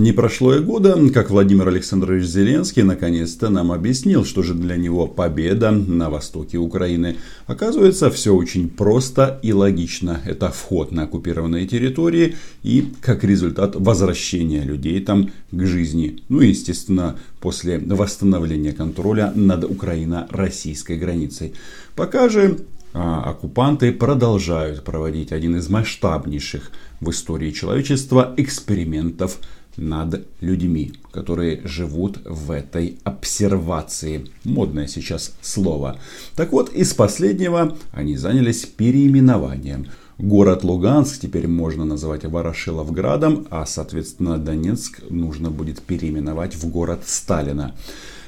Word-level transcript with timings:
Не 0.00 0.12
прошло 0.12 0.54
и 0.54 0.60
года, 0.60 0.98
как 1.12 1.28
Владимир 1.28 1.68
Александрович 1.68 2.24
Зеленский 2.24 2.82
наконец-то 2.82 3.50
нам 3.50 3.70
объяснил, 3.70 4.24
что 4.24 4.42
же 4.42 4.54
для 4.54 4.76
него 4.76 5.06
победа 5.06 5.72
на 5.72 6.08
востоке 6.08 6.56
Украины. 6.56 7.18
Оказывается, 7.46 8.08
все 8.08 8.34
очень 8.34 8.70
просто 8.70 9.38
и 9.42 9.52
логично. 9.52 10.22
Это 10.24 10.48
вход 10.48 10.90
на 10.90 11.02
оккупированные 11.02 11.66
территории 11.66 12.36
и, 12.62 12.90
как 13.02 13.24
результат, 13.24 13.76
возвращение 13.76 14.62
людей 14.62 14.98
там 15.00 15.32
к 15.50 15.66
жизни. 15.66 16.22
Ну 16.30 16.40
и, 16.40 16.48
естественно, 16.48 17.18
после 17.38 17.78
восстановления 17.78 18.72
контроля 18.72 19.30
над 19.34 19.64
Украино-российской 19.64 20.96
границей. 20.96 21.52
Пока 21.94 22.30
же 22.30 22.60
а, 22.94 23.30
оккупанты 23.30 23.92
продолжают 23.92 24.82
проводить 24.82 25.30
один 25.30 25.56
из 25.56 25.68
масштабнейших 25.68 26.72
в 27.00 27.10
истории 27.10 27.50
человечества 27.50 28.34
экспериментов 28.36 29.38
над 29.76 30.26
людьми, 30.40 30.92
которые 31.12 31.60
живут 31.64 32.18
в 32.24 32.50
этой 32.50 32.98
обсервации. 33.04 34.26
Модное 34.44 34.86
сейчас 34.86 35.36
слово. 35.40 35.98
Так 36.36 36.52
вот, 36.52 36.72
из 36.72 36.94
последнего 36.94 37.76
они 37.92 38.16
занялись 38.16 38.66
переименованием. 38.66 39.86
Город 40.18 40.64
Луганск 40.64 41.20
теперь 41.20 41.48
можно 41.48 41.86
называть 41.86 42.24
Ворошиловградом, 42.24 43.46
а 43.50 43.64
соответственно 43.64 44.36
Донецк 44.36 45.00
нужно 45.08 45.50
будет 45.50 45.80
переименовать 45.80 46.54
в 46.54 46.68
город 46.68 47.04
Сталина. 47.06 47.74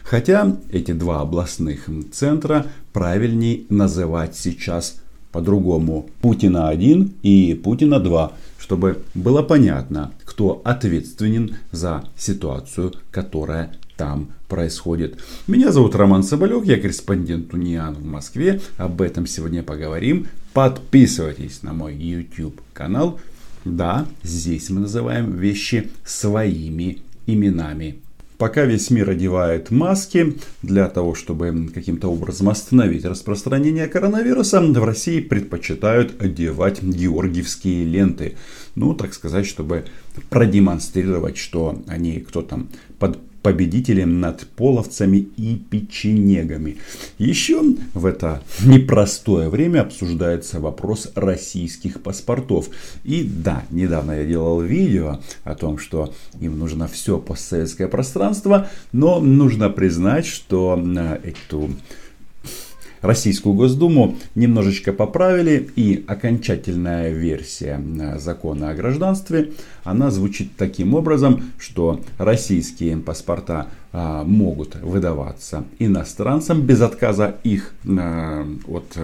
Хотя 0.02 0.56
эти 0.70 0.92
два 0.92 1.20
областных 1.20 1.88
центра 2.12 2.66
правильней 2.92 3.66
называть 3.68 4.36
сейчас 4.36 4.96
по-другому. 5.32 6.08
Путина 6.20 6.68
1 6.68 7.14
и 7.22 7.60
Путина 7.62 7.98
2, 7.98 8.32
чтобы 8.62 9.02
было 9.12 9.42
понятно, 9.42 10.12
кто 10.24 10.62
ответственен 10.64 11.56
за 11.72 12.04
ситуацию, 12.16 12.92
которая 13.10 13.74
там 13.96 14.28
происходит. 14.46 15.18
Меня 15.48 15.72
зовут 15.72 15.96
Роман 15.96 16.22
Соболев, 16.22 16.64
я 16.64 16.78
корреспондент 16.78 17.52
Униан 17.52 17.94
в 17.94 18.04
Москве. 18.04 18.60
Об 18.76 19.02
этом 19.02 19.26
сегодня 19.26 19.64
поговорим. 19.64 20.28
Подписывайтесь 20.52 21.64
на 21.64 21.72
мой 21.72 21.96
YouTube 21.96 22.60
канал. 22.72 23.18
Да, 23.64 24.06
здесь 24.22 24.70
мы 24.70 24.82
называем 24.82 25.32
вещи 25.36 25.90
своими 26.04 27.02
именами. 27.26 27.96
Пока 28.42 28.64
весь 28.64 28.90
мир 28.90 29.08
одевает 29.08 29.70
маски 29.70 30.36
для 30.62 30.88
того, 30.88 31.14
чтобы 31.14 31.70
каким-то 31.72 32.08
образом 32.08 32.48
остановить 32.48 33.04
распространение 33.04 33.86
коронавируса, 33.86 34.60
в 34.60 34.84
России 34.84 35.20
предпочитают 35.20 36.20
одевать 36.20 36.82
георгиевские 36.82 37.84
ленты. 37.84 38.34
Ну, 38.74 38.94
так 38.94 39.14
сказать, 39.14 39.46
чтобы 39.46 39.84
продемонстрировать, 40.28 41.36
что 41.36 41.84
они 41.86 42.18
кто 42.18 42.42
там 42.42 42.68
под 42.98 43.20
победителем 43.42 44.20
над 44.20 44.46
половцами 44.46 45.16
и 45.36 45.56
печенегами. 45.56 46.78
Еще 47.18 47.60
в 47.94 48.06
это 48.06 48.42
непростое 48.64 49.48
время 49.48 49.82
обсуждается 49.82 50.60
вопрос 50.60 51.10
российских 51.14 52.02
паспортов. 52.02 52.68
И 53.04 53.22
да, 53.24 53.64
недавно 53.70 54.12
я 54.12 54.24
делал 54.24 54.60
видео 54.60 55.20
о 55.44 55.54
том, 55.54 55.78
что 55.78 56.14
им 56.40 56.58
нужно 56.58 56.88
все 56.88 57.18
постсоветское 57.18 57.88
пространство, 57.88 58.68
но 58.92 59.20
нужно 59.20 59.70
признать, 59.70 60.26
что 60.26 60.80
эту 61.24 61.70
Российскую 63.02 63.54
Госдуму 63.54 64.16
немножечко 64.36 64.92
поправили, 64.92 65.68
и 65.74 66.04
окончательная 66.06 67.10
версия 67.10 67.80
э, 67.80 68.18
закона 68.18 68.70
о 68.70 68.74
гражданстве, 68.74 69.52
она 69.82 70.10
звучит 70.10 70.56
таким 70.56 70.94
образом, 70.94 71.42
что 71.58 72.00
российские 72.18 72.96
паспорта 72.98 73.66
а, 73.94 74.24
могут 74.24 74.76
выдаваться 74.76 75.64
иностранцам 75.78 76.62
без 76.62 76.80
отказа 76.80 77.36
их 77.44 77.74
а, 77.86 78.46
от 78.66 78.96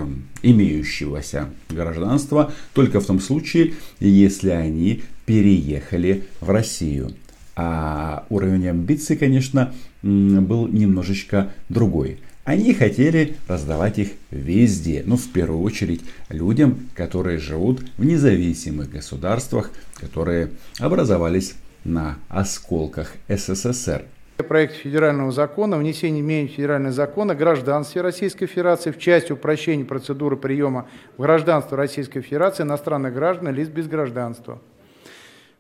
имеющегося 0.43 1.49
гражданства, 1.69 2.53
только 2.73 3.01
в 3.01 3.07
том 3.07 3.21
случае, 3.21 3.75
если 4.01 4.51
они 4.51 5.03
переехали 5.27 6.25
в 6.41 6.49
Россию. 6.49 7.11
А 7.55 8.25
уровень 8.31 8.69
амбиций, 8.69 9.17
конечно, 9.17 9.75
был 10.03 10.69
немножечко 10.69 11.51
другой. 11.69 12.21
Они 12.49 12.73
хотели 12.73 13.37
раздавать 13.47 13.99
их 13.99 14.13
везде, 14.31 15.03
ну 15.05 15.19
в 15.19 15.31
первую 15.33 15.61
очередь 15.61 16.01
людям, 16.31 16.89
которые 16.95 17.37
живут 17.37 17.83
в 17.99 18.07
независимых 18.07 18.91
государствах, 18.91 19.71
которые 20.01 20.53
образовались 20.81 21.57
на 21.85 22.17
осколках 22.31 23.13
СССР. 23.29 24.07
Проект 24.39 24.77
федерального 24.77 25.31
закона 25.31 25.77
о 25.77 25.79
внесении 25.79 26.23
изменений 26.23 26.49
федерального 26.49 26.95
закона 26.95 27.35
о 27.35 27.37
гражданстве 27.37 28.01
Российской 28.01 28.47
Федерации 28.47 28.93
в 28.93 28.99
части 28.99 29.31
упрощения 29.33 29.85
процедуры 29.85 30.39
приема 30.39 30.89
в 31.19 31.23
гражданство 31.23 31.77
Российской 31.77 32.23
Федерации 32.23 32.63
иностранных 32.63 33.13
граждан 33.13 33.55
лиц 33.55 33.69
без 33.69 33.89
гражданства. 33.89 34.59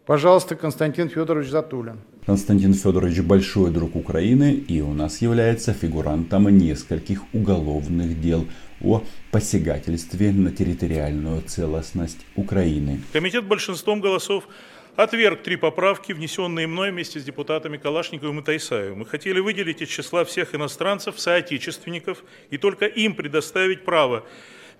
Пожалуйста, 0.08 0.56
Константин 0.56 1.10
Федорович 1.10 1.50
Затулин. 1.50 2.00
Константин 2.24 2.72
Федорович 2.72 3.20
большой 3.20 3.70
друг 3.70 3.94
Украины 3.94 4.54
и 4.54 4.80
у 4.80 4.94
нас 4.94 5.20
является 5.20 5.74
фигурантом 5.74 6.48
нескольких 6.48 7.20
уголовных 7.34 8.18
дел 8.18 8.46
о 8.82 9.02
посягательстве 9.30 10.32
на 10.32 10.50
территориальную 10.50 11.42
целостность 11.42 12.24
Украины. 12.36 13.02
Комитет 13.12 13.44
большинством 13.44 14.00
голосов 14.00 14.48
отверг 14.96 15.42
три 15.42 15.56
поправки, 15.56 16.12
внесенные 16.12 16.66
мной 16.66 16.90
вместе 16.90 17.20
с 17.20 17.24
депутатами 17.24 17.76
Калашниковым 17.76 18.40
и 18.40 18.42
Тайсаевым. 18.42 19.00
Мы 19.00 19.04
хотели 19.04 19.40
выделить 19.40 19.82
из 19.82 19.88
числа 19.88 20.24
всех 20.24 20.54
иностранцев, 20.54 21.20
соотечественников, 21.20 22.24
и 22.48 22.56
только 22.56 22.86
им 22.86 23.14
предоставить 23.14 23.84
право 23.84 24.24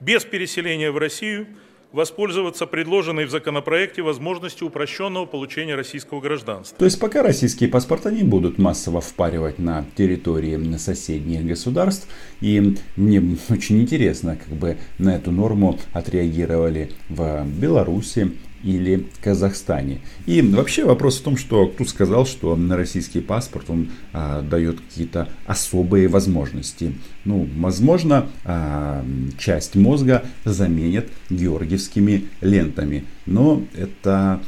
без 0.00 0.24
переселения 0.24 0.90
в 0.90 0.96
Россию– 0.96 1.48
воспользоваться 1.92 2.66
предложенной 2.66 3.24
в 3.24 3.30
законопроекте 3.30 4.02
возможностью 4.02 4.66
упрощенного 4.66 5.26
получения 5.26 5.74
российского 5.74 6.20
гражданства. 6.20 6.76
То 6.78 6.84
есть 6.84 7.00
пока 7.00 7.22
российские 7.22 7.68
паспорта 7.70 8.10
не 8.10 8.22
будут 8.22 8.58
массово 8.58 9.00
впаривать 9.00 9.58
на 9.58 9.84
территории 9.96 10.76
соседних 10.76 11.46
государств, 11.46 12.08
и 12.40 12.76
мне 12.96 13.38
очень 13.48 13.80
интересно, 13.80 14.36
как 14.36 14.56
бы 14.56 14.76
на 14.98 15.16
эту 15.16 15.30
норму 15.30 15.78
отреагировали 15.92 16.92
в 17.08 17.44
Беларуси, 17.46 18.32
или 18.62 19.06
Казахстане. 19.22 20.00
И 20.26 20.42
вообще 20.42 20.84
вопрос 20.84 21.20
в 21.20 21.22
том, 21.22 21.36
что 21.36 21.66
кто 21.68 21.84
сказал, 21.84 22.26
что 22.26 22.56
на 22.56 22.76
российский 22.76 23.20
паспорт 23.20 23.70
он 23.70 23.90
а, 24.12 24.42
дает 24.42 24.80
какие-то 24.80 25.28
особые 25.46 26.08
возможности. 26.08 26.94
Ну, 27.24 27.48
возможно, 27.56 28.28
а, 28.44 29.04
часть 29.38 29.76
мозга 29.76 30.24
заменят 30.44 31.08
георгиевскими 31.30 32.28
лентами, 32.40 33.04
но 33.26 33.62
это 33.76 34.42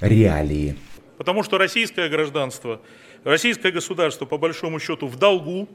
реалии. 0.00 0.76
Потому 1.18 1.42
что 1.42 1.58
российское 1.58 2.08
гражданство, 2.08 2.80
российское 3.24 3.72
государство 3.72 4.26
по 4.26 4.38
большому 4.38 4.78
счету 4.78 5.06
в 5.06 5.16
долгу 5.16 5.68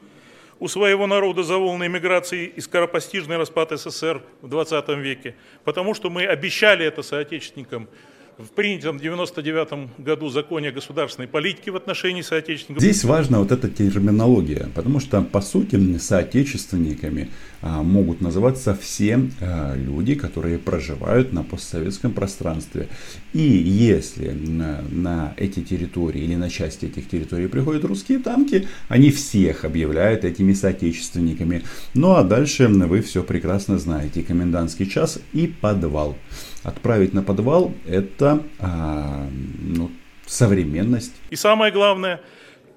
у 0.62 0.68
своего 0.68 1.08
народа 1.08 1.42
за 1.42 1.58
волны 1.58 1.90
миграции 1.90 2.46
и 2.46 2.62
скоропостижный 2.62 3.38
распад 3.38 3.72
СССР 3.72 4.22
в 4.44 4.48
20 4.48 4.90
веке, 4.90 5.36
потому 5.64 5.96
что 5.96 6.12
мы 6.12 6.24
обещали 6.24 6.86
это 6.86 7.02
соотечественникам 7.02 7.90
в 8.41 8.50
принятом 8.52 8.97
в 8.97 9.02
99 9.02 10.00
году 10.00 10.29
законе 10.29 10.69
о 10.69 10.72
государственной 10.72 11.28
политике 11.28 11.72
в 11.72 11.75
отношении 11.75 12.22
соотечественников. 12.22 12.84
Здесь 12.84 13.03
важна 13.03 13.40
вот 13.40 13.52
эта 13.52 13.69
терминология, 13.69 14.69
потому 14.75 15.00
что 15.00 15.22
по 15.22 15.41
сути 15.41 15.97
соотечественниками 15.97 17.29
а, 17.62 17.84
могут 17.84 18.22
называться 18.22 18.75
все 18.75 19.19
а, 19.40 19.75
люди, 19.75 20.16
которые 20.16 20.57
проживают 20.57 21.34
на 21.34 21.44
постсоветском 21.44 22.13
пространстве. 22.13 22.88
И 23.34 23.41
если 23.41 24.29
на, 24.29 24.81
на 24.90 25.34
эти 25.38 25.62
территории 25.62 26.22
или 26.22 26.35
на 26.35 26.50
части 26.50 26.85
этих 26.85 27.08
территорий 27.08 27.47
приходят 27.47 27.85
русские 27.85 28.20
танки, 28.20 28.67
они 28.87 29.11
всех 29.11 29.66
объявляют 29.66 30.26
этими 30.26 30.53
соотечественниками. 30.53 31.64
Ну 31.94 32.16
а 32.16 32.23
дальше 32.23 32.67
вы 32.67 33.02
все 33.02 33.23
прекрасно 33.23 33.78
знаете. 33.78 34.23
Комендантский 34.23 34.87
час 34.87 35.20
и 35.34 35.47
подвал. 35.47 36.17
Отправить 36.63 37.13
на 37.13 37.23
подвал 37.23 37.73
это 37.87 38.43
а, 38.59 39.28
ну, 39.59 39.91
современность. 40.28 41.13
И 41.29 41.35
самое 41.35 41.72
главное, 41.72 42.22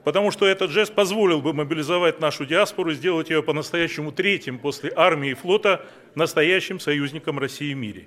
потому 0.05 0.31
что 0.31 0.47
этот 0.47 0.71
жест 0.71 0.95
позволил 0.95 1.41
бы 1.43 1.53
мобилизовать 1.53 2.21
нашу 2.21 2.47
диаспору, 2.47 2.93
сделать 2.93 3.31
ее 3.31 3.43
по-настоящему 3.43 4.13
третьим 4.13 4.59
после 4.59 4.93
армии 4.95 5.31
и 5.31 5.35
флота 5.35 5.85
настоящим 6.15 6.81
союзником 6.81 7.39
России 7.39 7.75
в 7.75 7.77
мире. 7.77 8.07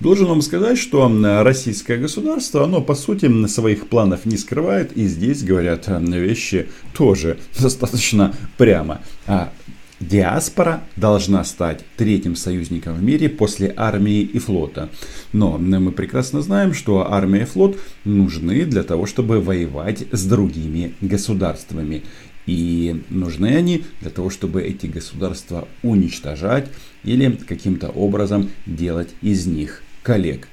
Должен 0.00 0.26
вам 0.26 0.42
сказать, 0.42 0.76
что 0.76 1.10
российское 1.42 1.96
государство, 1.96 2.64
оно 2.64 2.82
по 2.82 2.94
сути 2.94 3.46
своих 3.46 3.88
планов 3.88 4.26
не 4.26 4.36
скрывает, 4.36 4.92
и 4.92 5.06
здесь 5.06 5.44
говорят 5.44 5.86
вещи 5.86 6.68
тоже 6.96 7.38
достаточно 7.60 8.34
прямо. 8.58 9.00
А 9.26 9.52
Диаспора 10.00 10.82
должна 10.96 11.44
стать 11.44 11.84
третьим 11.96 12.34
союзником 12.34 12.94
в 12.96 13.02
мире 13.02 13.28
после 13.28 13.72
армии 13.76 14.20
и 14.20 14.38
флота. 14.38 14.90
Но 15.32 15.56
мы 15.56 15.92
прекрасно 15.92 16.42
знаем, 16.42 16.74
что 16.74 17.10
армия 17.12 17.42
и 17.42 17.44
флот 17.44 17.78
нужны 18.04 18.64
для 18.64 18.82
того, 18.82 19.06
чтобы 19.06 19.40
воевать 19.40 20.04
с 20.10 20.24
другими 20.26 20.94
государствами. 21.00 22.02
И 22.46 23.02
нужны 23.08 23.56
они 23.56 23.84
для 24.00 24.10
того, 24.10 24.30
чтобы 24.30 24.62
эти 24.62 24.86
государства 24.86 25.66
уничтожать 25.82 26.68
или 27.04 27.30
каким-то 27.30 27.88
образом 27.88 28.50
делать 28.66 29.10
из 29.22 29.46
них 29.46 29.82
коллег. 30.02 30.48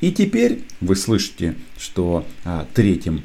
И 0.00 0.12
теперь 0.12 0.62
вы 0.80 0.96
слышите, 0.96 1.54
что 1.78 2.26
а, 2.44 2.66
третьим 2.72 3.22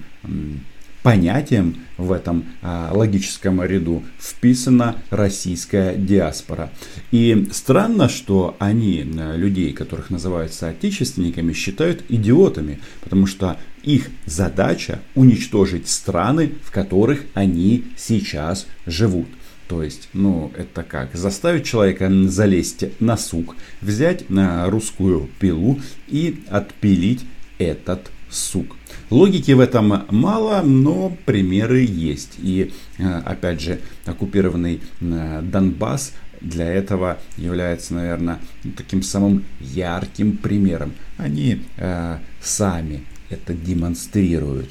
понятием 1.04 1.78
в 1.98 2.12
этом 2.12 2.46
а, 2.62 2.92
логическом 2.94 3.62
ряду 3.64 4.04
вписана 4.20 4.96
российская 5.10 5.96
диаспора. 5.96 6.72
И 7.12 7.50
странно, 7.52 8.10
что 8.10 8.56
они, 8.60 9.06
а, 9.18 9.36
людей, 9.36 9.74
которых 9.74 10.10
называют 10.10 10.54
соотечественниками, 10.54 11.54
считают 11.54 12.04
идиотами, 12.10 12.80
потому 13.02 13.26
что 13.26 13.58
их 13.84 14.10
задача 14.26 15.00
уничтожить 15.16 15.88
страны, 15.88 16.54
в 16.64 16.72
которых 16.72 17.24
они 17.34 17.86
сейчас 17.98 18.68
живут. 18.86 19.28
То 19.68 19.84
есть, 19.84 20.10
ну, 20.14 20.52
это 20.58 20.82
как? 20.82 21.16
Заставить 21.16 21.64
человека 21.64 22.10
залезть 22.28 22.86
на 23.00 23.18
сук, 23.18 23.56
взять 23.82 24.28
на 24.30 24.68
русскую 24.68 25.30
пилу 25.40 25.80
и 26.08 26.44
отпилить 26.50 27.24
этот 27.60 28.12
сук. 28.30 28.76
Логики 29.10 29.52
в 29.52 29.60
этом 29.60 30.06
мало, 30.10 30.62
но 30.62 31.16
примеры 31.26 31.82
есть. 31.82 32.36
И 32.40 32.74
э, 32.98 33.04
опять 33.26 33.62
же, 33.62 33.80
оккупированный 34.06 34.82
э, 35.02 35.42
Донбасс 35.44 36.14
для 36.42 36.72
этого 36.72 37.20
является, 37.38 37.94
наверное, 37.94 38.40
таким 38.78 39.02
самым 39.04 39.46
ярким 39.60 40.38
примером. 40.38 40.94
Они 41.18 41.62
э, 41.78 42.18
сами 42.42 43.06
это 43.30 43.54
демонстрируют. 43.54 44.70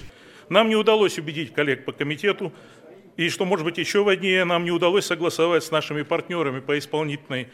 Нам 0.49 0.69
не 0.69 0.76
удалось 0.76 1.19
убедить 1.19 1.52
коллег 1.52 1.85
по 1.85 1.93
комитету, 1.93 2.52
и 3.17 3.29
что 3.29 3.44
может 3.44 3.64
быть 3.64 3.79
еще 3.79 4.02
важнее, 4.02 4.44
нам 4.44 4.64
не 4.64 4.70
удалось 4.70 5.05
согласовать 5.05 5.64
с 5.64 5.70
нашими 5.70 6.02
партнерами 6.02 6.61
по 6.61 6.79
исполнительной 6.79 7.49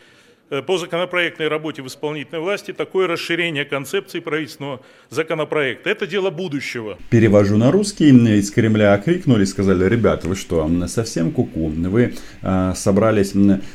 по 0.66 0.78
законопроектной 0.78 1.48
работе 1.48 1.82
в 1.82 1.86
исполнительной 1.86 2.40
власти 2.40 2.72
такое 2.72 3.06
расширение 3.06 3.64
концепции 3.64 4.20
правительственного 4.20 4.80
законопроекта. 5.10 5.90
Это 5.90 6.06
дело 6.06 6.30
будущего. 6.30 6.98
Перевожу 7.10 7.56
на 7.56 7.70
русский. 7.70 8.10
Из 8.10 8.50
Кремля 8.50 8.96
крикнули, 8.98 9.44
сказали, 9.44 9.88
ребята, 9.88 10.28
вы 10.28 10.36
что, 10.36 10.70
совсем 10.86 11.30
куку? 11.30 11.70
-ку? 11.70 11.88
Вы 11.88 12.14
э, 12.42 12.72
собрались 12.76 13.32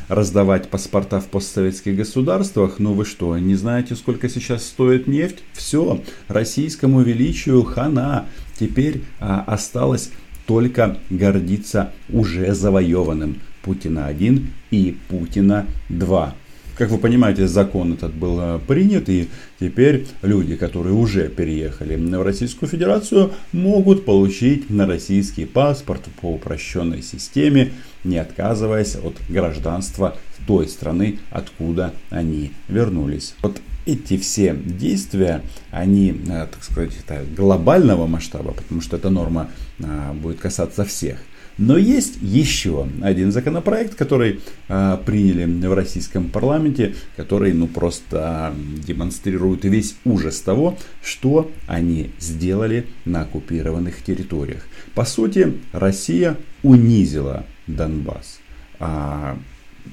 раздавать 0.07 0.69
паспорта 0.69 1.19
в 1.19 1.27
постсоветских 1.29 1.95
государствах? 1.95 2.79
Ну 2.79 2.93
вы 2.93 3.05
что, 3.05 3.37
не 3.37 3.55
знаете, 3.55 3.95
сколько 3.95 4.29
сейчас 4.29 4.65
стоит 4.65 5.07
нефть? 5.07 5.43
Все, 5.53 6.01
российскому 6.27 7.01
величию 7.01 7.63
хана. 7.63 8.27
Теперь 8.59 9.01
э, 9.19 9.25
осталось 9.47 10.11
только 10.45 10.97
гордиться 11.09 11.93
уже 12.09 12.53
завоеванным. 12.53 13.41
Путина 13.61 14.07
1 14.07 14.47
и 14.71 14.97
Путина 15.09 15.67
2. 15.89 16.35
Как 16.79 16.91
вы 16.91 16.97
понимаете, 16.97 17.45
закон 17.45 17.91
этот 17.91 18.13
был 18.13 18.39
э, 18.39 18.59
принят, 18.65 19.09
и 19.09 19.27
теперь 19.59 20.07
люди, 20.21 20.55
которые 20.55 20.93
уже 20.93 21.27
переехали 21.27 21.97
в 21.97 22.23
Российскую 22.23 22.69
Федерацию, 22.69 23.33
могут 23.51 24.05
получить 24.05 24.69
на 24.69 24.85
российский 24.85 25.43
паспорт 25.43 26.03
по 26.21 26.27
упрощенной 26.27 27.01
системе, 27.01 27.73
не 28.05 28.17
отказываясь 28.17 28.95
от 28.95 29.17
гражданства 29.27 30.15
той 30.47 30.69
страны, 30.69 31.19
откуда 31.31 31.93
они 32.11 32.53
вернулись. 32.69 33.35
Вот 33.41 33.59
эти 33.85 34.17
все 34.17 34.55
действия, 34.55 35.41
они, 35.71 36.11
э, 36.29 36.47
так 36.49 36.63
сказать, 36.63 36.93
глобального 37.35 38.07
масштаба, 38.07 38.53
потому 38.53 38.79
что 38.79 38.95
эта 38.95 39.09
норма 39.09 39.49
э, 39.79 40.13
будет 40.13 40.39
касаться 40.39 40.85
всех. 40.85 41.17
Но 41.59 41.77
есть 41.77 42.19
еще 42.21 42.87
один 43.01 43.33
законопроект, 43.33 43.95
который 43.95 44.39
а, 44.69 44.95
приняли 44.95 45.43
в 45.67 45.73
российском 45.73 46.29
парламенте, 46.29 46.95
который 47.17 47.51
ну 47.51 47.67
просто 47.67 48.53
демонстрирует 48.87 49.65
весь 49.65 49.97
ужас 50.05 50.39
того, 50.39 50.77
что 51.03 51.51
они 51.67 52.11
сделали 52.17 52.87
на 53.03 53.23
оккупированных 53.23 54.01
территориях. 54.01 54.65
По 54.95 55.03
сути, 55.03 55.57
Россия 55.73 56.37
унизила 56.63 57.45
Донбасс. 57.67 58.39
А, 58.79 59.37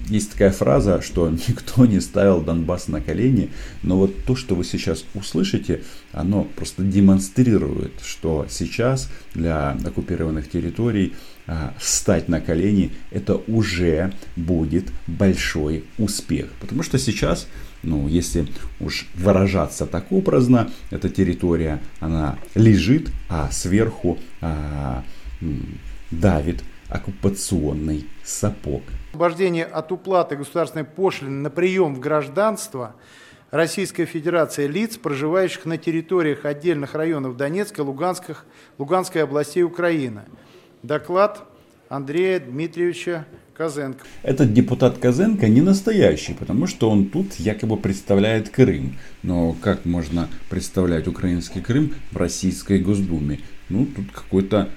есть 0.08 0.32
такая 0.32 0.50
фраза, 0.50 1.02
что 1.02 1.28
никто 1.48 1.87
не 1.87 2.00
ставил 2.00 2.40
Донбасс 2.40 2.88
на 2.88 3.00
колени, 3.00 3.50
но 3.82 3.96
вот 3.98 4.25
то, 4.25 4.37
что 4.37 4.54
вы 4.54 4.64
сейчас 4.64 5.04
услышите, 5.14 5.82
оно 6.12 6.44
просто 6.44 6.82
демонстрирует, 6.82 7.93
что 8.04 8.46
сейчас 8.48 9.10
для 9.34 9.76
оккупированных 9.84 10.48
территорий 10.48 11.14
а, 11.46 11.75
встать 11.78 12.28
на 12.28 12.40
колени, 12.40 12.93
это 13.10 13.40
уже 13.46 14.12
будет 14.37 14.87
большой 15.06 15.84
успех. 15.99 16.50
Потому 16.60 16.82
что 16.82 16.99
сейчас, 16.99 17.46
ну, 17.82 18.08
если 18.08 18.49
уж 18.81 19.06
выражаться 19.14 19.87
так 19.87 20.10
образно, 20.10 20.70
эта 20.90 21.08
территория, 21.08 21.81
она 22.00 22.38
лежит, 22.54 23.10
а 23.28 23.50
сверху 23.52 24.19
а, 24.40 25.04
давит 26.10 26.62
оккупационный 26.88 28.06
сапог. 28.25 28.82
Освобождение 29.16 29.64
от 29.64 29.92
уплаты 29.92 30.36
государственной 30.36 30.84
пошлины 30.84 31.40
на 31.40 31.48
прием 31.48 31.94
в 31.94 32.00
гражданство 32.00 32.94
Российская 33.50 34.04
Федерация 34.04 34.66
лиц, 34.66 34.98
проживающих 34.98 35.64
на 35.64 35.78
территориях 35.78 36.44
отдельных 36.44 36.94
районов 36.94 37.38
Донецкой, 37.38 37.86
Луганской, 37.86 38.34
Луганской 38.76 39.22
областей 39.22 39.62
Украины. 39.62 40.24
Доклад 40.82 41.44
Андрея 41.88 42.40
Дмитриевича 42.40 43.24
Козенко. 43.56 44.04
Этот 44.22 44.52
депутат 44.52 44.98
Козенко 44.98 45.48
не 45.48 45.62
настоящий, 45.62 46.34
потому 46.34 46.66
что 46.66 46.90
он 46.90 47.06
тут 47.06 47.36
якобы 47.36 47.78
представляет 47.78 48.50
Крым. 48.50 48.98
Но 49.22 49.56
как 49.62 49.86
можно 49.86 50.28
представлять 50.50 51.08
украинский 51.08 51.62
Крым 51.62 51.94
в 52.12 52.18
российской 52.18 52.80
Госдуме? 52.80 53.40
Ну, 53.68 53.86
тут 53.86 54.12
какой-то 54.12 54.70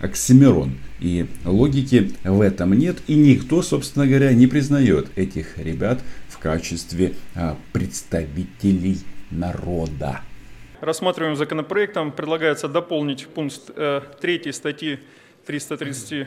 оксимирон. 0.00 0.78
И 0.98 1.26
логики 1.44 2.12
в 2.24 2.40
этом 2.40 2.74
нет. 2.74 2.98
И 3.06 3.14
никто, 3.14 3.62
собственно 3.62 4.06
говоря, 4.06 4.32
не 4.32 4.46
признает 4.46 5.08
этих 5.16 5.58
ребят 5.58 6.00
в 6.28 6.38
качестве 6.38 7.14
а, 7.34 7.56
представителей 7.72 8.98
народа. 9.30 10.22
Рассматриваемым 10.80 11.36
законопроектом 11.36 12.10
предлагается 12.10 12.66
дополнить 12.68 13.26
пункт 13.28 13.70
э, 13.76 14.00
3 14.20 14.52
статьи 14.52 14.98
330 15.46 16.26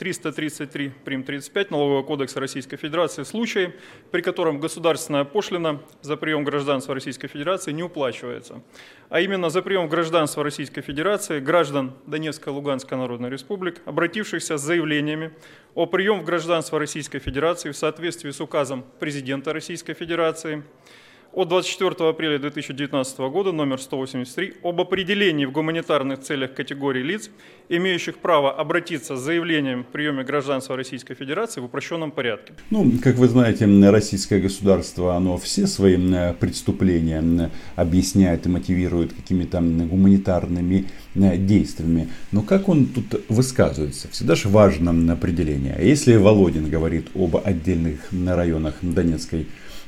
333 0.00 0.92
прим. 1.04 1.22
35 1.24 1.70
Налогового 1.70 2.02
кодекса 2.02 2.40
Российской 2.40 2.78
Федерации 2.78 3.22
случаи, 3.22 3.74
при 4.10 4.22
котором 4.22 4.58
государственная 4.58 5.24
пошлина 5.24 5.82
за 6.00 6.16
прием 6.16 6.42
гражданства 6.42 6.94
Российской 6.94 7.28
Федерации 7.28 7.72
не 7.72 7.82
уплачивается. 7.82 8.62
А 9.10 9.20
именно 9.20 9.50
за 9.50 9.60
прием 9.60 9.90
гражданства 9.90 10.42
Российской 10.42 10.80
Федерации 10.80 11.38
граждан 11.38 11.92
Донецкой 12.06 12.50
и 12.50 12.56
Луганской 12.56 12.96
Народной 12.96 13.28
Республик, 13.28 13.82
обратившихся 13.84 14.56
с 14.56 14.62
заявлениями 14.62 15.34
о 15.74 15.84
прием 15.84 16.20
в 16.20 16.24
гражданство 16.24 16.78
Российской 16.78 17.18
Федерации 17.18 17.70
в 17.70 17.76
соответствии 17.76 18.30
с 18.30 18.40
указом 18.40 18.86
президента 19.00 19.52
Российской 19.52 19.92
Федерации– 19.92 20.62
от 21.32 21.48
24 21.48 22.10
апреля 22.10 22.38
2019 22.38 23.18
года 23.18 23.52
номер 23.52 23.80
183 23.80 24.54
об 24.64 24.80
определении 24.80 25.44
в 25.44 25.52
гуманитарных 25.52 26.20
целях 26.20 26.54
категории 26.54 27.02
лиц, 27.02 27.30
имеющих 27.68 28.18
право 28.18 28.52
обратиться 28.52 29.16
с 29.16 29.20
заявлением 29.20 29.80
о 29.80 29.92
приеме 29.92 30.24
гражданства 30.24 30.76
Российской 30.76 31.14
Федерации 31.14 31.60
в 31.60 31.66
упрощенном 31.66 32.10
порядке. 32.10 32.52
Ну, 32.70 32.90
как 33.02 33.16
вы 33.16 33.28
знаете, 33.28 33.66
российское 33.90 34.40
государство, 34.40 35.14
оно 35.14 35.38
все 35.38 35.66
свои 35.66 35.96
преступления 36.40 37.50
объясняет 37.76 38.46
и 38.46 38.48
мотивирует 38.48 39.12
какими-то 39.12 39.60
гуманитарными 39.60 40.86
действиями. 41.14 42.08
Но 42.32 42.42
как 42.42 42.68
он 42.68 42.86
тут 42.86 43.24
высказывается? 43.28 44.08
Всегда 44.10 44.34
же 44.34 44.48
важно 44.48 45.12
определение. 45.12 45.76
Если 45.80 46.16
Володин 46.16 46.68
говорит 46.68 47.08
об 47.14 47.36
отдельных 47.36 48.00
районах 48.10 48.74
Донецкой 48.82 49.46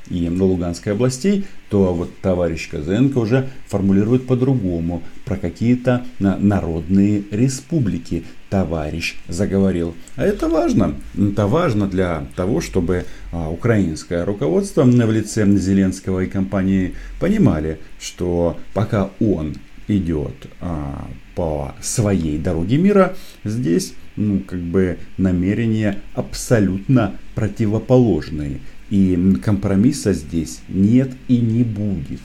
и 0.08 0.28
Луганской 0.28 0.92
областей, 0.92 1.44
то 1.68 1.94
вот 1.94 2.10
товарищ 2.20 2.68
Козенко 2.68 3.18
уже 3.18 3.48
формулирует 3.66 4.26
по-другому 4.26 5.02
про 5.24 5.36
какие-то 5.36 6.04
народные 6.18 7.24
республики. 7.30 8.24
Товарищ 8.50 9.16
заговорил. 9.28 9.94
А 10.16 10.24
это 10.24 10.48
важно. 10.48 10.96
Это 11.16 11.46
важно 11.46 11.86
для 11.86 12.26
того, 12.36 12.60
чтобы 12.60 13.06
а, 13.30 13.48
украинское 13.48 14.26
руководство 14.26 14.82
в 14.82 15.10
лице 15.10 15.46
Зеленского 15.56 16.20
и 16.20 16.26
компании 16.26 16.94
понимали, 17.18 17.78
что 17.98 18.58
пока 18.74 19.08
он 19.20 19.54
идет 19.88 20.34
а, 20.60 21.08
по 21.34 21.74
своей 21.80 22.38
дороге 22.38 22.76
мира, 22.76 23.16
здесь 23.44 23.94
ну, 24.16 24.40
как 24.40 24.60
бы 24.60 24.98
намерения 25.16 26.00
абсолютно 26.14 27.14
противоположные. 27.34 28.60
И 28.92 29.16
компромисса 29.42 30.12
здесь 30.12 30.60
нет 30.68 31.12
и 31.26 31.38
не 31.38 31.64
будет. 31.64 32.20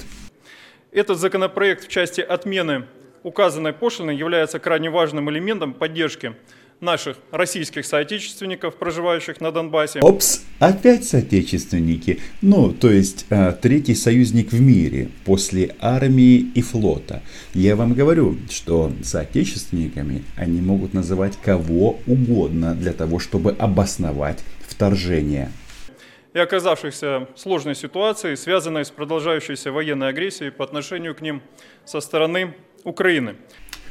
Этот 0.92 1.18
законопроект 1.18 1.86
в 1.86 1.88
части 1.88 2.20
отмены 2.20 2.88
указанной 3.24 3.72
пошлины 3.72 4.12
является 4.12 4.60
крайне 4.60 4.90
важным 4.90 5.30
элементом 5.32 5.74
поддержки 5.74 6.36
наших 6.82 7.16
российских 7.32 7.86
соотечественников, 7.86 8.76
проживающих 8.76 9.40
на 9.40 9.54
Донбассе. 9.54 10.00
Опс, 10.00 10.42
опять 10.60 11.06
соотечественники. 11.06 12.20
Ну, 12.42 12.74
то 12.74 12.92
есть 12.92 13.28
э, 13.30 13.54
третий 13.62 13.96
союзник 13.96 14.52
в 14.52 14.60
мире 14.60 15.10
после 15.24 15.74
армии 15.80 16.52
и 16.54 16.62
флота. 16.62 17.24
Я 17.54 17.78
вам 17.78 17.94
говорю, 17.94 18.36
что 18.50 18.92
соотечественниками 19.04 20.26
они 20.36 20.60
могут 20.60 20.94
называть 20.94 21.38
кого 21.42 22.02
угодно 22.06 22.76
для 22.76 22.92
того, 22.92 23.20
чтобы 23.20 23.52
обосновать 23.52 24.44
вторжение 24.68 25.50
и 26.34 26.40
оказавшихся 26.40 27.28
в 27.36 27.40
сложной 27.40 27.76
ситуации, 27.76 28.36
связанной 28.36 28.86
с 28.86 28.92
продолжающейся 28.92 29.72
военной 29.72 30.10
агрессией 30.10 30.52
по 30.52 30.64
отношению 30.64 31.16
к 31.16 31.22
ним 31.22 31.42
со 31.86 32.00
стороны 32.00 32.56
Украины. 32.84 33.36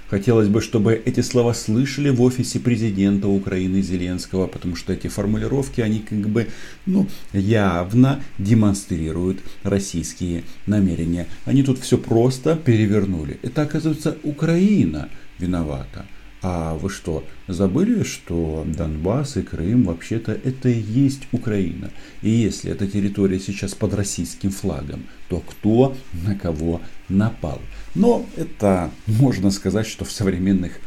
Хотелось 0.08 0.46
бы, 0.46 0.60
чтобы 0.60 0.94
эти 0.94 1.20
слова 1.20 1.52
слышали 1.52 2.10
в 2.10 2.22
офисе 2.22 2.60
президента 2.60 3.26
Украины 3.26 3.82
Зеленского, 3.82 4.46
потому 4.46 4.76
что 4.76 4.92
эти 4.92 5.08
формулировки, 5.08 5.80
они 5.80 5.98
как 5.98 6.28
бы, 6.28 6.46
ну, 6.86 7.08
явно 7.32 8.22
демонстрируют 8.38 9.40
российские 9.64 10.44
намерения. 10.66 11.26
Они 11.44 11.64
тут 11.64 11.80
все 11.80 11.98
просто 11.98 12.54
перевернули. 12.54 13.40
Это, 13.42 13.62
оказывается, 13.62 14.16
Украина 14.22 15.08
виновата. 15.38 16.06
А 16.42 16.74
вы 16.74 16.90
что, 16.90 17.24
забыли, 17.48 18.02
что 18.02 18.64
Донбасс 18.66 19.36
и 19.36 19.42
Крым 19.42 19.84
вообще-то 19.84 20.32
это 20.32 20.68
и 20.68 20.78
есть 20.78 21.22
Украина? 21.32 21.90
И 22.22 22.30
если 22.30 22.70
эта 22.70 22.86
территория 22.86 23.40
сейчас 23.40 23.74
под 23.74 23.94
российским 23.94 24.50
флагом, 24.50 25.06
то 25.28 25.40
кто 25.40 25.96
на 26.12 26.34
кого 26.34 26.82
напал? 27.08 27.60
Но 27.94 28.26
это 28.36 28.90
можно 29.06 29.50
сказать, 29.50 29.86
что 29.86 30.04
в 30.04 30.12
современных 30.12 30.78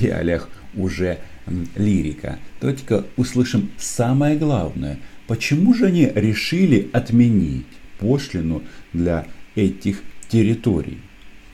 реалиях 0.00 0.48
уже 0.74 1.20
лирика. 1.76 2.38
Давайте-ка 2.60 3.06
услышим 3.16 3.70
самое 3.78 4.36
главное. 4.36 4.98
Почему 5.26 5.74
же 5.74 5.86
они 5.86 6.10
решили 6.14 6.90
отменить 6.92 7.66
пошлину 7.98 8.62
для 8.92 9.26
этих 9.54 10.02
территорий? 10.28 10.98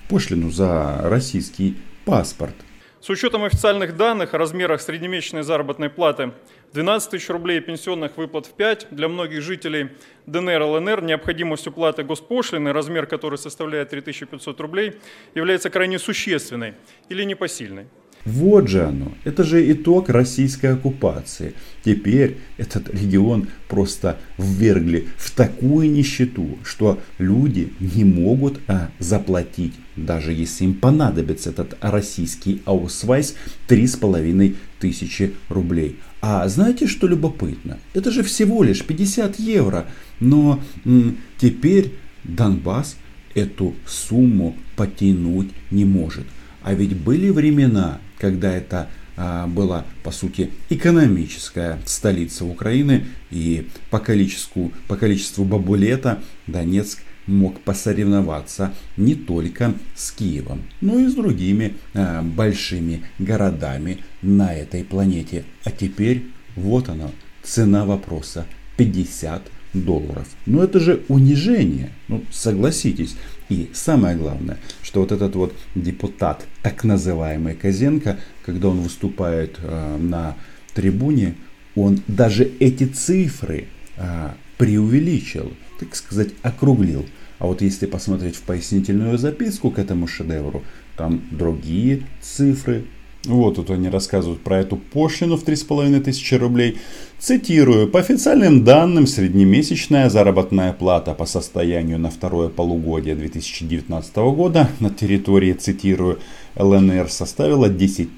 Пошлину 0.08 0.50
за 0.50 1.00
российский 1.02 1.76
паспорт. 2.04 2.54
С 3.00 3.10
учетом 3.10 3.44
официальных 3.44 3.94
данных 3.96 4.32
о 4.32 4.38
размерах 4.38 4.80
среднемесячной 4.80 5.42
заработной 5.42 5.90
платы 5.90 6.32
12 6.72 7.10
тысяч 7.10 7.28
рублей 7.28 7.60
пенсионных 7.60 8.16
выплат 8.16 8.46
в 8.46 8.54
5 8.54 8.88
для 8.90 9.08
многих 9.08 9.42
жителей 9.42 9.90
ДНР, 10.24 10.62
ЛНР 10.62 11.02
необходимость 11.02 11.66
уплаты 11.66 12.04
госпошлины, 12.04 12.72
размер 12.72 13.06
которой 13.06 13.36
составляет 13.36 13.90
3500 13.90 14.60
рублей, 14.60 14.98
является 15.34 15.68
крайне 15.68 15.98
существенной 15.98 16.74
или 17.10 17.22
непосильной. 17.24 17.86
Вот 18.26 18.68
же 18.68 18.82
оно. 18.84 19.12
Это 19.22 19.44
же 19.44 19.72
итог 19.72 20.08
российской 20.08 20.72
оккупации. 20.72 21.54
Теперь 21.84 22.38
этот 22.56 22.92
регион 22.92 23.46
просто 23.68 24.18
ввергли 24.36 25.06
в 25.16 25.30
такую 25.30 25.88
нищету, 25.90 26.58
что 26.64 27.00
люди 27.18 27.72
не 27.78 28.04
могут 28.04 28.58
а, 28.66 28.90
заплатить, 28.98 29.74
даже 29.94 30.32
если 30.32 30.64
им 30.64 30.74
понадобится 30.74 31.50
этот 31.50 31.78
российский 31.80 32.62
аусвайс, 32.64 33.36
3,5 33.68 34.56
тысячи 34.80 35.32
рублей. 35.48 35.96
А 36.20 36.48
знаете, 36.48 36.88
что 36.88 37.06
любопытно? 37.06 37.78
Это 37.94 38.10
же 38.10 38.24
всего 38.24 38.64
лишь 38.64 38.84
50 38.84 39.38
евро. 39.38 39.86
Но 40.18 40.60
м, 40.84 41.18
теперь 41.38 41.92
Донбасс 42.24 42.96
эту 43.36 43.74
сумму 43.86 44.56
потянуть 44.74 45.50
не 45.70 45.84
может. 45.84 46.24
А 46.66 46.74
ведь 46.74 46.96
были 46.96 47.30
времена, 47.30 48.00
когда 48.18 48.52
это 48.52 48.88
а, 49.16 49.46
была, 49.46 49.84
по 50.02 50.10
сути, 50.10 50.50
экономическая 50.68 51.78
столица 51.84 52.44
Украины, 52.44 53.04
и 53.30 53.68
по 53.88 54.00
количеству, 54.00 54.72
по 54.88 54.96
количеству 54.96 55.44
бабулета 55.44 56.24
Донецк 56.48 57.04
мог 57.28 57.60
посоревноваться 57.60 58.74
не 58.96 59.14
только 59.14 59.74
с 59.94 60.10
Киевом, 60.10 60.64
но 60.80 60.98
и 60.98 61.06
с 61.06 61.14
другими 61.14 61.74
а, 61.94 62.22
большими 62.22 63.04
городами 63.20 63.98
на 64.20 64.52
этой 64.52 64.82
планете. 64.82 65.44
А 65.62 65.70
теперь 65.70 66.24
вот 66.56 66.88
она, 66.88 67.12
цена 67.44 67.84
вопроса 67.84 68.44
50 68.76 69.52
долларов. 69.84 70.26
Но 70.46 70.62
это 70.62 70.80
же 70.80 71.02
унижение, 71.08 71.90
ну 72.08 72.22
согласитесь. 72.30 73.16
И 73.48 73.70
самое 73.72 74.16
главное, 74.16 74.58
что 74.82 75.00
вот 75.00 75.12
этот 75.12 75.36
вот 75.36 75.54
депутат, 75.74 76.44
так 76.62 76.84
называемый 76.84 77.54
Козенко, 77.54 78.18
когда 78.44 78.68
он 78.68 78.80
выступает 78.80 79.58
э, 79.62 79.96
на 79.98 80.36
трибуне, 80.74 81.34
он 81.74 82.00
даже 82.08 82.50
эти 82.58 82.84
цифры 82.84 83.66
э, 83.96 84.30
преувеличил, 84.58 85.52
так 85.78 85.94
сказать, 85.94 86.30
округлил. 86.42 87.06
А 87.38 87.46
вот 87.46 87.60
если 87.62 87.86
посмотреть 87.86 88.36
в 88.36 88.42
пояснительную 88.42 89.18
записку 89.18 89.70
к 89.70 89.78
этому 89.78 90.06
шедевру, 90.06 90.64
там 90.96 91.22
другие 91.30 92.02
цифры 92.22 92.84
вот 93.26 93.56
тут 93.56 93.70
они 93.70 93.88
рассказывают 93.88 94.42
про 94.42 94.60
эту 94.60 94.76
пошлину 94.76 95.36
в 95.36 95.44
3,5 95.44 96.00
тысячи 96.00 96.34
рублей. 96.34 96.78
Цитирую. 97.18 97.88
По 97.88 98.00
официальным 98.00 98.64
данным, 98.64 99.06
среднемесячная 99.06 100.10
заработная 100.10 100.72
плата 100.72 101.14
по 101.14 101.26
состоянию 101.26 101.98
на 101.98 102.10
второе 102.10 102.48
полугодие 102.48 103.14
2019 103.14 104.16
года 104.16 104.68
на 104.80 104.90
территории, 104.90 105.52
цитирую, 105.54 106.18
ЛНР 106.56 107.08
составила 107.10 107.68
10 107.68 108.08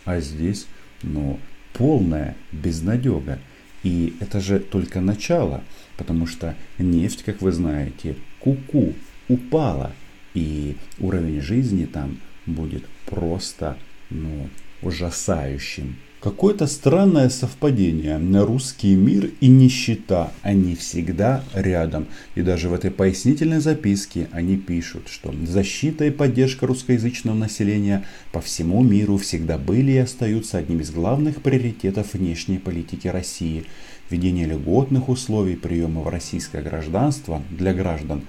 А 0.05 0.19
здесь, 0.19 0.67
ну, 1.03 1.39
полная 1.73 2.35
безнадега. 2.51 3.39
И 3.83 4.15
это 4.19 4.39
же 4.39 4.59
только 4.59 4.99
начало, 4.99 5.63
потому 5.97 6.25
что 6.25 6.55
нефть, 6.79 7.23
как 7.23 7.41
вы 7.41 7.51
знаете, 7.51 8.15
куку 8.39 8.93
упала, 9.27 9.91
и 10.33 10.75
уровень 10.99 11.41
жизни 11.41 11.85
там 11.85 12.19
будет 12.45 12.83
просто 13.05 13.77
ну, 14.09 14.49
ужасающим. 14.81 15.95
Какое-то 16.25 16.65
странное 16.65 17.29
совпадение. 17.29 18.17
Русский 18.43 18.95
мир 18.95 19.29
и 19.41 19.47
нищета, 19.47 20.31
они 20.41 20.73
всегда 20.73 21.43
рядом. 21.53 22.07
И 22.33 22.41
даже 22.41 22.67
в 22.67 22.73
этой 22.73 22.89
пояснительной 22.89 23.59
записке 23.59 24.27
они 24.31 24.57
пишут, 24.57 25.07
что 25.07 25.31
защита 25.45 26.03
и 26.05 26.09
поддержка 26.09 26.65
русскоязычного 26.65 27.35
населения 27.35 28.05
по 28.31 28.41
всему 28.41 28.81
миру 28.81 29.17
всегда 29.17 29.59
были 29.59 29.91
и 29.91 29.97
остаются 29.99 30.57
одним 30.57 30.79
из 30.79 30.89
главных 30.89 31.43
приоритетов 31.43 32.15
внешней 32.15 32.57
политики 32.57 33.07
России. 33.07 33.65
Введение 34.09 34.47
льготных 34.47 35.09
условий 35.09 35.55
приема 35.55 36.01
в 36.01 36.09
российское 36.09 36.63
гражданство 36.63 37.43
для 37.51 37.71
граждан 37.71 38.23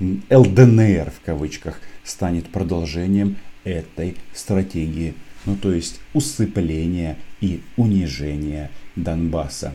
ЛДНР 0.00 1.10
в 1.10 1.22
кавычках 1.22 1.78
станет 2.04 2.46
продолжением 2.48 3.36
этой 3.64 4.16
стратегии 4.32 5.12
ну 5.46 5.56
то 5.56 5.72
есть 5.72 6.00
усыпление 6.12 7.16
и 7.40 7.60
унижение 7.76 8.70
Донбасса. 8.96 9.72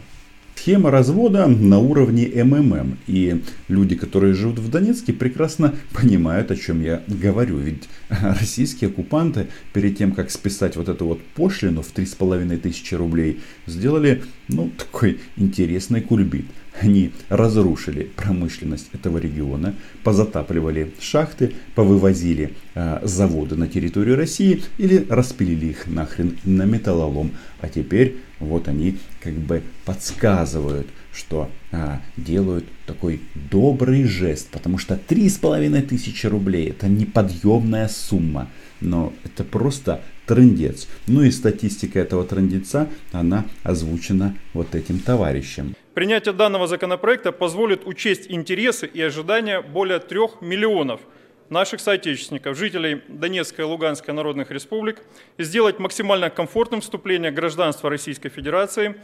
Схема 0.61 0.91
развода 0.91 1.47
на 1.47 1.79
уровне 1.79 2.27
МММ. 2.43 2.97
И 3.07 3.41
люди, 3.69 3.95
которые 3.95 4.33
живут 4.33 4.59
в 4.59 4.69
Донецке, 4.69 5.13
прекрасно 5.13 5.73
понимают, 5.93 6.51
о 6.51 6.57
чем 6.57 6.83
я 6.83 7.01
говорю. 7.07 7.57
Ведь 7.59 7.87
российские 8.09 8.89
оккупанты, 8.89 9.47
перед 9.71 9.97
тем, 9.97 10.11
как 10.11 10.29
списать 10.29 10.75
вот 10.75 10.89
эту 10.89 11.05
вот 11.05 11.21
пошлину 11.33 11.81
в 11.81 11.95
3,5 11.95 12.57
тысячи 12.57 12.93
рублей, 12.93 13.39
сделали, 13.67 14.21
ну, 14.49 14.69
такой 14.77 15.19
интересный 15.37 16.01
кульбит. 16.01 16.45
Они 16.79 17.11
разрушили 17.29 18.03
промышленность 18.15 18.89
этого 18.93 19.17
региона, 19.17 19.75
позатапливали 20.03 20.93
шахты, 20.99 21.53
повывозили 21.75 22.53
э, 22.75 22.99
заводы 23.03 23.55
на 23.55 23.67
территорию 23.67 24.15
России 24.15 24.63
или 24.77 25.05
распилили 25.09 25.67
их 25.67 25.87
нахрен 25.87 26.37
на 26.45 26.63
металлолом. 26.63 27.31
А 27.59 27.67
теперь 27.67 28.17
вот 28.39 28.67
они 28.67 28.97
как 29.21 29.33
бы 29.33 29.61
подсказывают, 29.85 30.87
что 31.11 31.49
а, 31.71 32.01
делают 32.17 32.65
такой 32.85 33.21
добрый 33.51 34.05
жест, 34.05 34.49
потому 34.51 34.77
что 34.77 34.95
три 34.95 35.27
с 35.27 35.37
половиной 35.37 35.81
тысячи 35.81 36.25
рублей 36.27 36.69
это 36.69 36.87
неподъемная 36.87 37.87
сумма, 37.87 38.49
но 38.79 39.13
это 39.23 39.43
просто 39.43 40.01
трендец. 40.25 40.87
Ну 41.07 41.23
и 41.23 41.31
статистика 41.31 41.99
этого 41.99 42.23
трендеца, 42.23 42.87
она 43.11 43.45
озвучена 43.63 44.35
вот 44.53 44.75
этим 44.75 44.99
товарищем. 44.99 45.75
Принятие 45.99 46.33
данного 46.33 46.65
законопроекта 46.65 47.33
позволит 47.33 47.85
учесть 47.85 48.31
интересы 48.31 48.87
и 48.87 49.01
ожидания 49.01 49.59
более 49.59 49.99
трех 49.99 50.39
миллионов 50.39 51.01
наших 51.49 51.81
соотечественников, 51.81 52.57
жителей 52.57 53.01
Донецкой 53.09 53.65
и 53.65 53.67
Луганской 53.67 54.13
народных 54.13 54.49
республик, 54.49 55.01
и 55.35 55.43
сделать 55.43 55.77
максимально 55.77 56.29
комфортным 56.29 56.79
вступление 56.79 57.31
гражданства 57.31 57.89
Российской 57.89 58.29
Федерации 58.29 58.95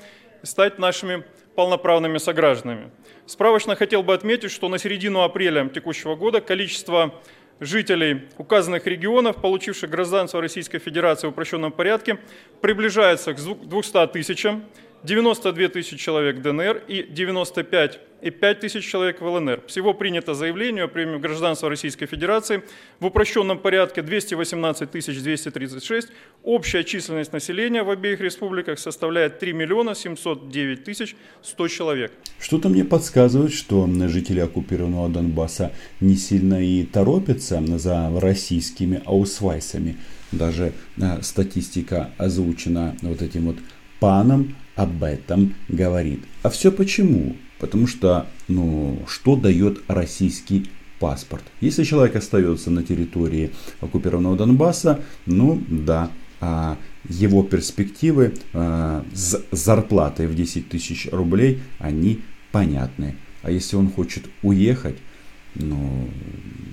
и 0.41 0.45
стать 0.45 0.79
нашими 0.79 1.25
полноправными 1.55 2.17
согражданами. 2.17 2.91
Справочно 3.25 3.75
хотел 3.75 4.01
бы 4.01 4.13
отметить, 4.13 4.51
что 4.51 4.69
на 4.69 4.77
середину 4.77 5.19
апреля 5.19 5.67
текущего 5.67 6.15
года 6.15 6.39
количество 6.39 7.13
жителей 7.59 8.29
указанных 8.37 8.87
регионов, 8.87 9.41
получивших 9.41 9.89
гражданство 9.89 10.39
Российской 10.39 10.79
Федерации 10.79 11.27
в 11.27 11.31
упрощенном 11.31 11.73
порядке, 11.73 12.19
приближается 12.61 13.33
к 13.33 13.37
200 13.37 14.07
тысячам. 14.07 14.63
92 15.05 15.69
тысячи 15.69 15.97
человек 15.97 16.37
в 16.37 16.41
ДНР 16.41 16.81
и 16.87 17.03
95,5 17.03 18.55
тысяч 18.55 18.89
человек 18.89 19.21
в 19.21 19.25
ЛНР. 19.25 19.61
Всего 19.67 19.93
принято 19.93 20.33
заявление 20.33 20.85
о 20.85 20.87
приеме 20.87 21.19
гражданства 21.19 21.69
Российской 21.69 22.07
Федерации 22.07 22.63
в 22.99 23.05
упрощенном 23.05 23.59
порядке 23.59 24.01
218 24.01 24.89
236. 24.91 26.07
Общая 26.43 26.83
численность 26.83 27.33
населения 27.33 27.83
в 27.83 27.89
обеих 27.91 28.19
республиках 28.19 28.79
составляет 28.79 29.39
3 29.39 29.53
миллиона 29.53 29.93
709 29.93 30.83
тысяч 30.83 31.15
100 31.43 31.67
человек. 31.67 32.11
Что-то 32.39 32.69
мне 32.69 32.83
подсказывает, 32.83 33.53
что 33.53 33.87
жители 34.07 34.39
оккупированного 34.39 35.09
Донбасса 35.09 35.71
не 36.01 36.15
сильно 36.15 36.63
и 36.65 36.83
торопятся 36.83 37.61
за 37.77 38.11
российскими 38.19 39.01
аусвайсами. 39.05 39.97
Даже 40.31 40.73
э, 40.97 41.21
статистика 41.21 42.11
озвучена 42.17 42.95
вот 43.03 43.21
этим 43.21 43.45
вот 43.45 43.57
паном 43.99 44.55
об 44.75 45.03
этом 45.03 45.55
говорит. 45.69 46.23
А 46.43 46.49
все 46.49 46.71
почему? 46.71 47.35
Потому 47.59 47.87
что, 47.87 48.27
ну, 48.47 48.99
что 49.07 49.35
дает 49.35 49.79
российский 49.87 50.69
паспорт? 50.99 51.43
Если 51.61 51.83
человек 51.83 52.15
остается 52.15 52.69
на 52.69 52.83
территории 52.83 53.51
оккупированного 53.81 54.37
Донбасса, 54.37 55.01
ну 55.25 55.61
да, 55.69 56.11
а 56.41 56.77
его 57.07 57.43
перспективы 57.43 58.33
а, 58.53 59.05
с 59.13 59.41
зарплатой 59.51 60.27
в 60.27 60.35
10 60.35 60.69
тысяч 60.69 61.07
рублей, 61.11 61.61
они 61.79 62.21
понятны. 62.51 63.15
А 63.41 63.51
если 63.51 63.75
он 63.75 63.89
хочет 63.89 64.25
уехать, 64.41 64.97
ну, 65.55 66.09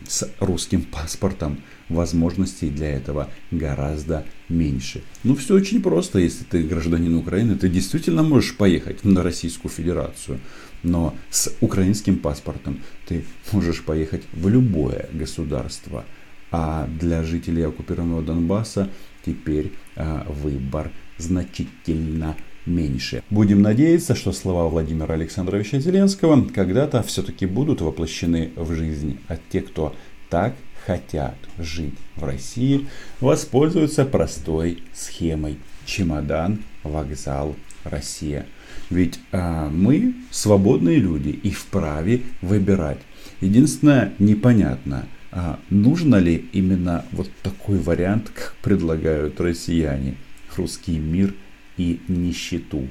с 0.09 0.29
русским 0.41 0.83
паспортом 0.83 1.59
возможностей 1.89 2.69
для 2.71 2.91
этого 2.91 3.31
гораздо 3.51 4.25
меньше. 4.49 5.03
Ну, 5.25 5.35
все 5.35 5.55
очень 5.55 5.83
просто. 5.83 6.19
Если 6.19 6.45
ты 6.45 6.63
гражданин 6.63 7.15
Украины, 7.15 7.57
ты 7.57 7.69
действительно 7.69 8.23
можешь 8.23 8.57
поехать 8.57 9.05
на 9.05 9.23
Российскую 9.23 9.71
Федерацию. 9.71 10.41
Но 10.83 11.15
с 11.31 11.55
украинским 11.61 12.19
паспортом 12.19 12.81
ты 13.07 13.25
можешь 13.53 13.83
поехать 13.83 14.23
в 14.33 14.49
любое 14.49 15.09
государство. 15.13 16.05
А 16.51 16.87
для 17.01 17.23
жителей 17.23 17.63
оккупированного 17.63 18.23
Донбасса 18.23 18.91
теперь 19.25 19.73
а, 19.97 20.27
выбор 20.29 20.91
значительно 21.17 22.37
меньше. 22.67 23.23
Будем 23.31 23.63
надеяться, 23.63 24.15
что 24.15 24.33
слова 24.33 24.69
Владимира 24.69 25.15
Александровича 25.15 25.79
Зеленского 25.81 26.43
когда-то 26.49 27.03
все-таки 27.03 27.47
будут 27.47 27.81
воплощены 27.81 28.51
в 28.57 28.75
жизнь. 28.75 29.19
А 29.29 29.37
те, 29.51 29.61
кто 29.61 29.95
так 30.29 30.55
хотят 30.87 31.37
жить 31.59 31.95
в 32.17 32.25
России, 32.25 32.87
воспользуются 33.21 34.05
простой 34.05 34.83
схемой 34.93 35.59
чемодан, 35.85 36.61
вокзал, 36.83 37.55
Россия. 37.85 38.47
Ведь 38.91 39.19
а, 39.33 39.69
мы 39.69 40.15
свободные 40.31 40.99
люди 40.99 41.31
и 41.31 41.51
вправе 41.51 42.23
выбирать. 42.41 42.99
Единственное, 43.41 44.13
непонятно, 44.19 45.07
а, 45.31 45.59
нужно 45.71 46.17
ли 46.17 46.49
именно 46.53 47.05
вот 47.13 47.31
такой 47.43 47.79
вариант, 47.79 48.31
как 48.35 48.55
предлагают 48.63 49.41
россияне, 49.41 50.15
русский 50.57 50.99
мир 50.99 51.35
и 51.83 52.01
нищету. 52.09 52.89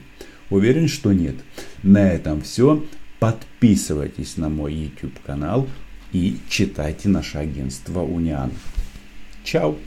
Уверен, 0.49 0.88
что 0.88 1.13
нет. 1.13 1.36
На 1.84 2.12
этом 2.12 2.41
все. 2.41 2.86
Подписывайтесь 3.19 4.38
на 4.38 4.49
мой 4.49 4.73
YouTube 4.73 5.19
канал 5.25 5.67
и 6.12 6.38
читайте 6.49 7.08
наше 7.08 7.38
агентство 7.38 8.01
Униан. 8.01 8.51
Чао! 9.43 9.77